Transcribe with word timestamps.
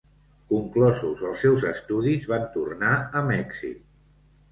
Conclosos 0.51 1.19
els 1.31 1.43
seus 1.45 1.65
estudis, 1.71 2.25
van 2.31 2.47
tornar 2.55 2.95
a 3.21 3.23
Mèxic. 3.29 3.77